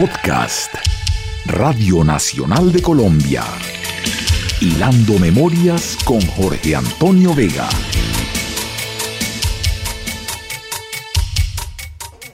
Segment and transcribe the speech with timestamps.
[0.00, 0.72] Podcast,
[1.46, 3.42] Radio Nacional de Colombia.
[4.60, 7.68] Hilando Memorias con Jorge Antonio Vega.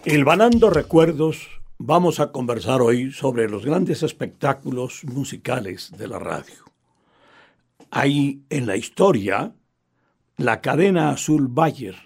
[0.05, 6.67] Hilvanando recuerdos, vamos a conversar hoy sobre los grandes espectáculos musicales de la radio.
[7.91, 9.55] Hay en la historia
[10.37, 11.97] la cadena Azul Bayer,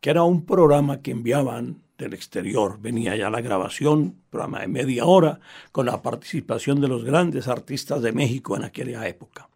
[0.00, 2.78] que era un programa que enviaban del exterior.
[2.80, 5.40] Venía ya la grabación, programa de media hora,
[5.72, 9.48] con la participación de los grandes artistas de México en aquella época.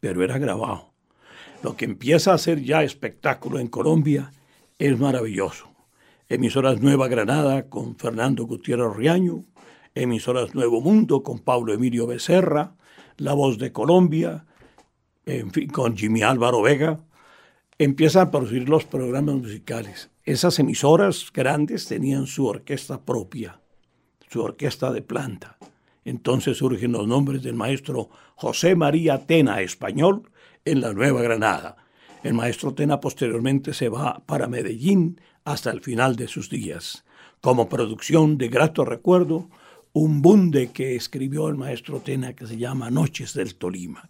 [0.00, 0.90] Pero era grabado.
[1.62, 4.32] Lo que empieza a ser ya espectáculo en Colombia
[4.78, 5.68] es maravilloso.
[6.28, 9.44] Emisoras Nueva Granada con Fernando Gutiérrez Riaño,
[9.94, 12.74] emisoras Nuevo Mundo con Pablo Emilio Becerra,
[13.16, 14.44] La Voz de Colombia,
[15.26, 17.00] en fin, con Jimmy Álvaro Vega,
[17.78, 20.10] empiezan a producir los programas musicales.
[20.24, 23.60] Esas emisoras grandes tenían su orquesta propia,
[24.30, 25.58] su orquesta de planta.
[26.02, 30.30] Entonces surgen los nombres del maestro José María Tena, español,
[30.64, 31.76] en la Nueva Granada.
[32.22, 37.04] El maestro Tena posteriormente se va para Medellín hasta el final de sus días.
[37.42, 39.50] Como producción de grato recuerdo,
[39.92, 44.08] un bunde que escribió el maestro Tena que se llama Noches del Tolima.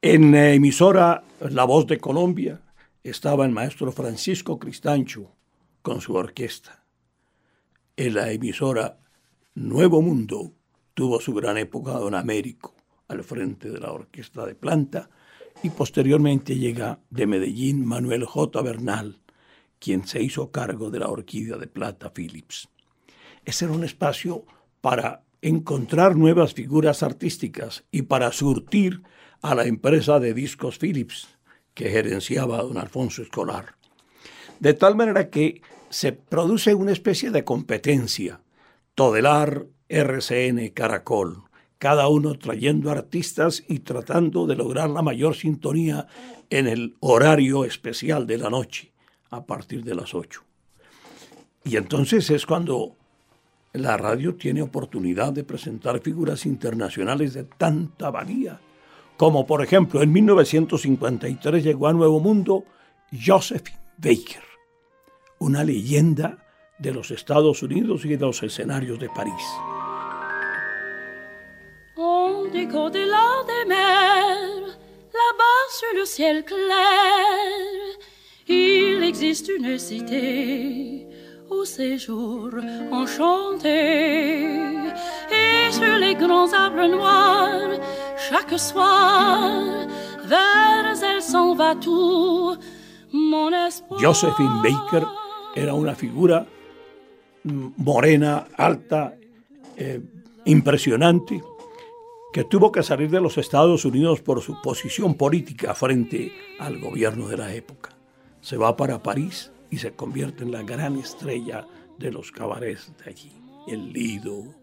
[0.00, 2.60] En emisora La Voz de Colombia,
[3.02, 5.34] estaba el maestro Francisco Cristancho
[5.82, 6.84] con su orquesta.
[7.96, 9.00] En la emisora
[9.54, 10.54] Nuevo Mundo
[10.94, 12.74] tuvo su gran época don Américo
[13.08, 15.10] al frente de la orquesta de planta
[15.62, 18.62] y posteriormente llega de Medellín Manuel J.
[18.62, 19.20] Bernal,
[19.78, 22.68] quien se hizo cargo de la orquídea de plata Philips.
[23.44, 24.44] Ese era un espacio
[24.80, 29.02] para encontrar nuevas figuras artísticas y para surtir
[29.42, 31.28] a la empresa de discos Philips,
[31.74, 33.74] que gerenciaba don Alfonso Escolar.
[34.60, 38.40] De tal manera que se produce una especie de competencia.
[38.94, 41.44] Todelar, RCN, Caracol,
[41.78, 46.06] cada uno trayendo artistas y tratando de lograr la mayor sintonía
[46.48, 48.92] en el horario especial de la noche,
[49.30, 50.42] a partir de las 8.
[51.64, 52.96] Y entonces es cuando
[53.72, 58.60] la radio tiene oportunidad de presentar figuras internacionales de tanta valía
[59.16, 62.64] como por ejemplo en 1953 llegó a Nuevo Mundo
[63.12, 64.42] Josephine Baker,
[65.38, 66.38] una leyenda
[66.78, 69.44] de los Estados Unidos y de los escenarios de París.
[71.96, 74.60] On de la de mer,
[75.12, 77.98] là-bas sur le ciel clair,
[78.48, 81.06] il existe une cité
[81.50, 82.50] au séjour
[82.90, 83.68] enchanté.
[85.30, 87.78] Et sur les grands arbres noirs,
[94.00, 95.06] Josephine Baker
[95.54, 96.46] era una figura
[97.44, 99.16] morena, alta,
[99.76, 100.00] eh,
[100.46, 101.42] impresionante,
[102.32, 107.28] que tuvo que salir de los Estados Unidos por su posición política frente al gobierno
[107.28, 107.90] de la época.
[108.40, 111.66] Se va para París y se convierte en la gran estrella
[111.98, 113.32] de los cabarets de allí.
[113.66, 114.61] El Lido,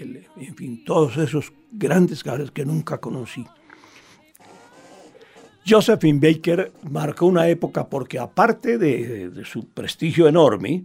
[0.00, 3.46] en fin, todos esos grandes cabarets que nunca conocí.
[5.66, 10.84] Josephine Baker marcó una época porque aparte de, de su prestigio enorme,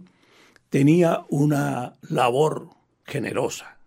[0.68, 2.70] tenía una labor
[3.04, 3.78] generosa.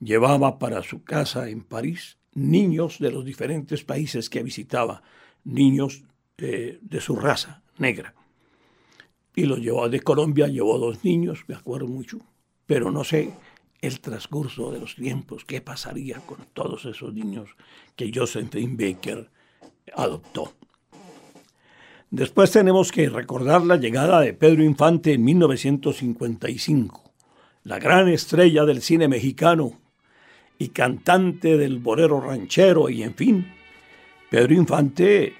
[0.00, 5.02] Llevaba para su casa en París niños de los diferentes países que visitaba,
[5.44, 6.02] niños
[6.38, 8.14] eh, de su raza negra.
[9.34, 12.18] Y los llevó de Colombia, llevó dos niños, me acuerdo mucho,
[12.66, 13.32] pero no sé
[13.82, 17.50] el transcurso de los tiempos, qué pasaría con todos esos niños
[17.96, 19.28] que Josephine Baker
[19.94, 20.54] adoptó.
[22.10, 27.12] Después tenemos que recordar la llegada de Pedro Infante en 1955,
[27.64, 29.80] la gran estrella del cine mexicano
[30.58, 33.52] y cantante del bolero ranchero y en fin,
[34.30, 35.34] Pedro Infante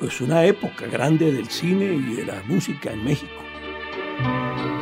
[0.00, 3.42] es una época grande del cine y de la música en México.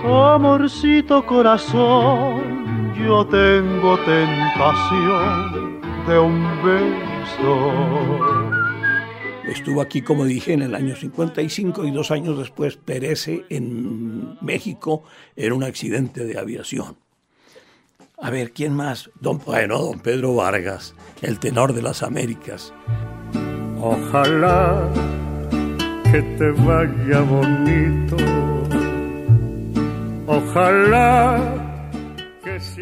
[0.04, 8.18] Amorcito corazón, yo tengo tentación de un beso.
[9.48, 15.02] Estuvo aquí, como dije, en el año 55 y dos años después perece en México
[15.36, 16.96] en un accidente de aviación.
[18.22, 19.10] A ver, ¿quién más?
[19.20, 22.72] Don, bueno, don Pedro Vargas, el tenor de las Américas.
[23.80, 24.88] Ojalá
[26.12, 28.16] que te vaya bonito.
[30.26, 31.69] Ojalá.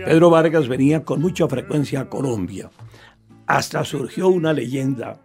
[0.09, 2.71] Pedro Vargas venía con mucha frecuencia a Colombia.
[3.47, 5.21] Hasta surgió una leyenda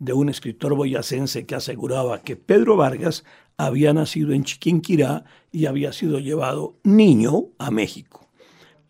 [0.00, 3.22] de un escritor boyacense que aseguraba que Pedro Vargas
[3.56, 8.28] había nacido en Chiquinquirá y había sido llevado niño a México.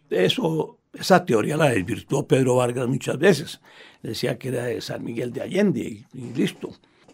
[0.08, 3.60] eso, esa teoría la desvirtuó Pedro Vargas muchas veces.
[4.02, 6.70] Decía que era de San Miguel de Allende y, y listo.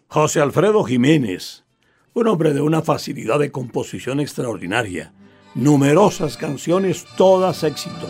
[0.07, 1.65] José Alfredo Jiménez,
[2.15, 5.13] un hombre de una facilidad de composición extraordinaria.
[5.54, 8.08] Numerosas canciones, todas éxito.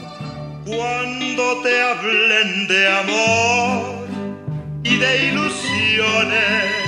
[0.64, 4.06] Cuando te hablen de amor
[4.84, 6.82] y de ilusiones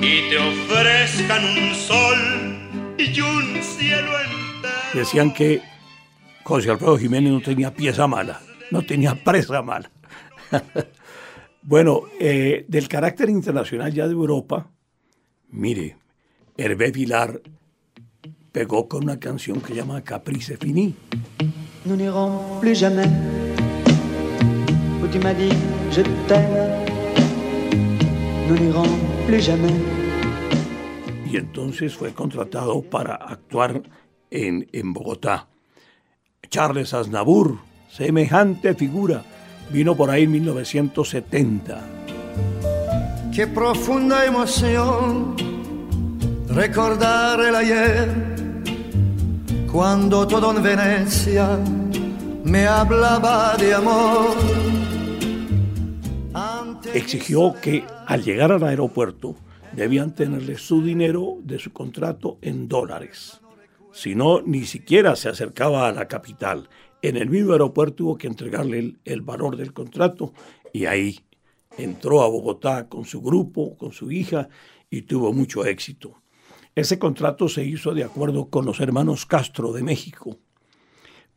[0.00, 2.18] y te ofrezcan un sol
[2.96, 4.74] y un cielo entero.
[4.94, 5.62] Decían que
[6.44, 8.40] José Alfredo Jiménez no tenía pieza mala,
[8.70, 9.90] no tenía presa mala.
[11.62, 14.70] bueno, eh, del carácter internacional ya de Europa,
[15.50, 15.96] mire,
[16.56, 17.40] Hervé Vilar
[18.52, 20.94] pegó con una canción que se llama Caprice Fini.
[21.84, 23.08] Nous n'irons plus jamais
[25.02, 25.52] où tu m'as dit
[25.90, 26.86] je t'aime.
[28.48, 28.88] Nous n'irons
[29.26, 29.74] plus jamais.
[31.26, 33.82] Y entonces fue contratado para actuar
[34.30, 35.48] en, en Bogotá.
[36.50, 37.58] Charles Aznavour,
[37.90, 39.24] semejante figura,
[39.70, 41.80] vino por ahí en 1970.
[43.34, 45.34] Qué profunda emoción
[46.48, 48.31] recordar el ayer
[49.72, 51.58] cuando todo en Venecia
[52.44, 54.36] me hablaba de amor.
[56.92, 59.34] Exigió que al llegar al aeropuerto
[59.72, 63.40] debían tenerle su dinero de su contrato en dólares.
[63.92, 66.68] Si no, ni siquiera se acercaba a la capital.
[67.00, 70.34] En el mismo aeropuerto tuvo que entregarle el, el valor del contrato
[70.72, 71.20] y ahí
[71.78, 74.48] entró a Bogotá con su grupo, con su hija
[74.90, 76.21] y tuvo mucho éxito.
[76.74, 80.38] Ese contrato se hizo de acuerdo con los hermanos Castro de México,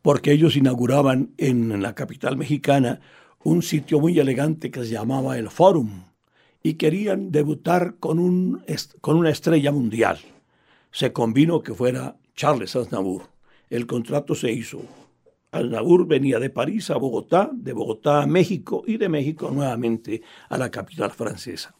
[0.02, 3.02] porque ellos inauguraban en la capital mexicana
[3.44, 6.06] un sitio muy elegante que se llamaba el Forum
[6.64, 8.64] y querían debutar con, un,
[9.02, 10.20] con una estrella mundial.
[10.92, 13.24] Se convino que fuera Charles Aznavour.
[13.70, 14.84] El contrato se hizo.
[15.52, 20.58] Aznavour venía de París a Bogotá, de Bogotá a México y de México nuevamente a
[20.58, 21.76] la capital francesa.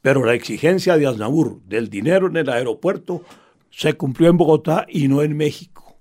[0.00, 3.22] Pero la exigencia de Aznavour del dinero en el aeropuerto
[3.70, 5.98] se cumplió en Bogotá y no en México.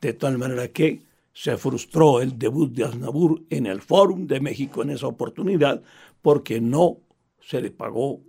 [0.00, 4.82] De tal manera que se frustró el debut de Aznavour en el Fórum de México
[4.82, 5.82] en esa oportunidad
[6.20, 6.98] porque no
[7.40, 8.20] se le pagó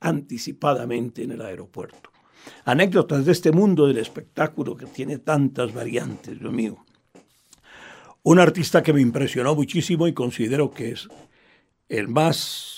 [0.00, 2.10] anticipadamente en el aeropuerto.
[2.64, 6.84] Anécdotas de este mundo del espectáculo que tiene tantas variantes, Dios mío.
[8.22, 11.08] Un artista que me impresionó muchísimo y considero que es
[11.88, 12.73] el más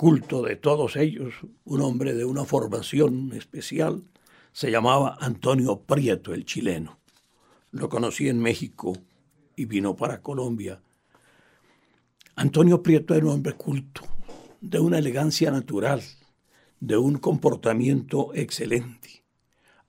[0.00, 4.02] culto de todos ellos, un hombre de una formación especial,
[4.50, 6.98] se llamaba Antonio Prieto, el chileno.
[7.70, 8.94] Lo conocí en México
[9.56, 10.80] y vino para Colombia.
[12.34, 14.00] Antonio Prieto era un hombre culto,
[14.62, 16.00] de una elegancia natural,
[16.80, 19.22] de un comportamiento excelente.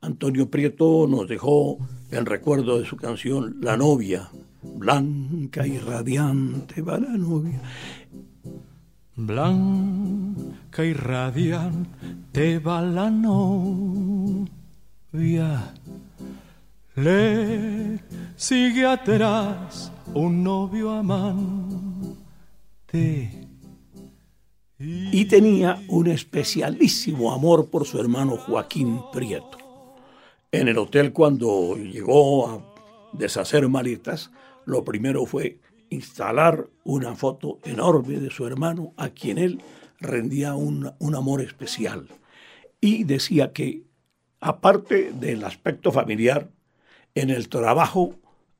[0.01, 1.77] Antonio Prieto nos dejó
[2.09, 4.29] en recuerdo de su canción La novia,
[4.61, 7.61] blanca y radiante va la novia.
[9.25, 14.49] Blanca y radiante va la novia,
[16.95, 17.99] le
[18.35, 22.17] sigue atrás un novio amante
[24.79, 29.59] y tenía un especialísimo amor por su hermano Joaquín Prieto.
[30.51, 32.59] En el hotel cuando llegó a
[33.13, 34.31] deshacer maletas,
[34.65, 35.59] lo primero fue
[35.91, 39.61] instalar una foto enorme de su hermano a quien él
[39.99, 42.07] rendía un, un amor especial.
[42.79, 43.83] Y decía que,
[44.39, 46.49] aparte del aspecto familiar,
[47.13, 48.15] en el trabajo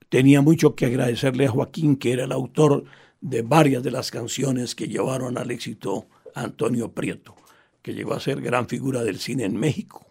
[0.10, 2.84] tenía mucho que agradecerle a Joaquín, que era el autor
[3.22, 7.36] de varias de las canciones que llevaron al éxito Antonio Prieto,
[7.82, 10.06] que llegó a ser gran figura del cine en México.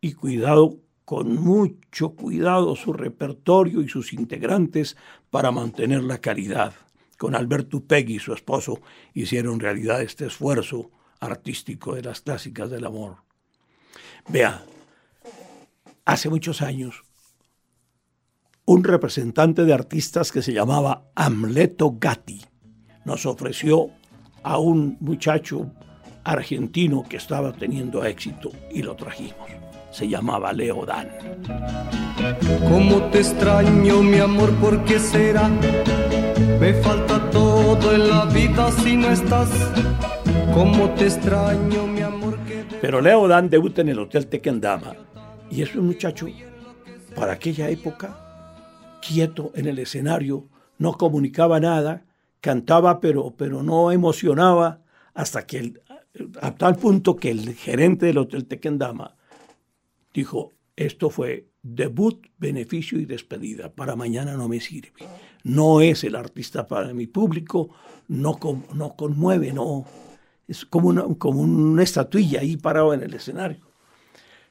[0.00, 4.94] y cuidado, con mucho cuidado su repertorio y sus integrantes
[5.30, 6.74] para mantener la calidad.
[7.16, 8.82] Con Alberto Peggy su esposo
[9.14, 13.22] hicieron realidad este esfuerzo artístico de las clásicas del amor.
[14.28, 14.62] Vea,
[16.04, 17.02] hace muchos años,
[18.66, 22.44] un representante de artistas que se llamaba Amleto Gatti
[23.06, 23.88] nos ofreció
[24.42, 25.72] a un muchacho
[26.22, 29.67] argentino que estaba teniendo éxito y lo trajimos.
[29.98, 31.08] Se llamaba Leo Dan.
[32.68, 34.54] ¿Cómo te extraño, mi amor?
[34.60, 35.48] ¿Por qué será?
[36.60, 39.50] Me falta todo en la vida si no estás.
[40.54, 42.38] ¿Cómo te extraño, mi amor?
[42.80, 44.94] Pero Leo Dan debuta en el Hotel Tequendama
[45.50, 46.28] y es un muchacho
[47.16, 50.46] para aquella época quieto en el escenario,
[50.78, 52.04] no comunicaba nada,
[52.40, 54.80] cantaba pero, pero no emocionaba,
[55.12, 55.82] hasta que el,
[56.40, 59.17] a tal punto que el gerente del Hotel Tequendama
[60.18, 64.92] dijo, esto fue debut, beneficio y despedida, para mañana no me sirve.
[65.44, 67.70] No es el artista para mi público,
[68.08, 68.38] no,
[68.74, 69.84] no conmueve, no,
[70.46, 73.66] es como una, como una estatuilla ahí parado en el escenario.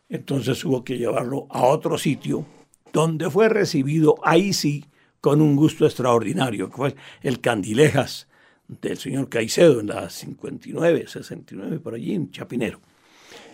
[0.10, 2.46] Entonces hubo que llevarlo a otro sitio
[2.94, 4.86] donde fue recibido ahí sí
[5.20, 8.28] con un gusto extraordinario, que fue el Candilejas
[8.68, 12.80] del señor Caicedo en la 59, 69, por allí en Chapinero.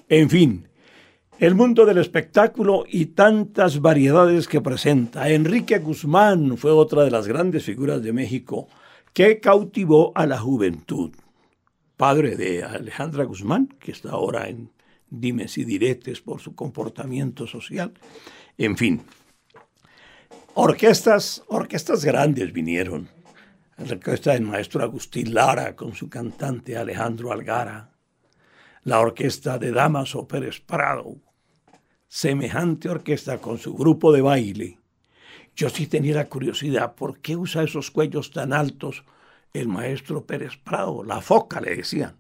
[0.10, 0.68] En fin,
[1.40, 5.30] el mundo del espectáculo y tantas variedades que presenta.
[5.30, 8.68] Enrique Guzmán fue otra de las grandes figuras de México
[9.14, 11.12] que cautivó a la juventud.
[11.98, 14.72] Padre de Alejandra Guzmán, que está ahora en
[15.10, 17.94] dimes y diretes por su comportamiento social.
[18.58, 19.02] En fin,
[20.56, 23.10] Orquestas, orquestas grandes vinieron.
[23.78, 27.93] La orquesta del maestro Agustín Lara con su cantante Alejandro Algara.
[28.86, 31.16] La orquesta de Damaso Pérez Prado.
[32.06, 34.78] Semejante orquesta con su grupo de baile.
[35.56, 39.06] Yo sí tenía la curiosidad, ¿por qué usa esos cuellos tan altos
[39.54, 41.02] el maestro Pérez Prado?
[41.06, 42.18] La foca le decían.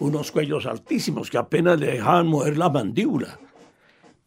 [0.00, 3.38] Unos cuellos altísimos que apenas le dejaban mover la mandíbula.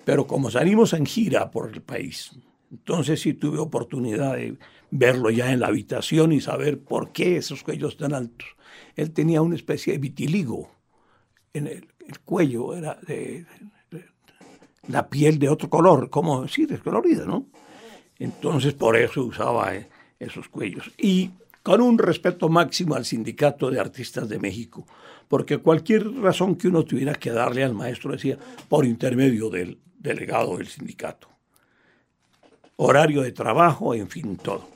[0.05, 2.32] Pero como salimos en gira por el país,
[2.72, 4.58] entonces sí tuve oportunidad de
[4.91, 8.48] verlo ya en la habitación y saber por qué esos cuellos tan altos.
[8.96, 10.70] Él tenía una especie de vitiligo
[11.58, 11.88] en el,
[12.24, 13.46] cuello, era de,
[14.88, 17.48] la piel de otro color, como sí, descolorida, ¿no?
[18.20, 20.92] Entonces por eso usaba eh, esos cuellos.
[20.98, 21.32] Y
[21.64, 24.86] con un respeto máximo al Sindicato de Artistas de México,
[25.28, 28.38] porque cualquier razón que uno tuviera que darle al maestro decía
[28.70, 31.36] por intermedio del delegado del sindicato
[32.78, 34.68] horario de trabajo, en fin, todo.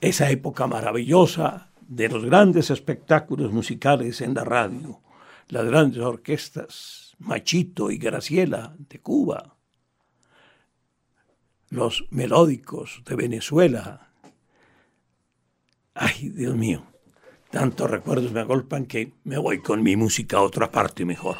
[0.00, 5.00] Esa época maravillosa de los grandes espectáculos musicales en la radio,
[5.48, 9.56] las grandes orquestas, Machito y Graciela de Cuba,
[11.70, 14.12] los melódicos de Venezuela.
[15.94, 16.84] Ay, Dios mío,
[17.50, 21.36] tantos recuerdos me agolpan que me voy con mi música a otra parte mejor.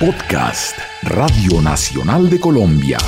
[0.00, 2.98] Podcast Radio Nacional de Colombia.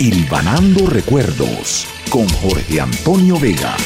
[0.00, 3.76] Ilvanando Recuerdos con Jorge Antonio Vega.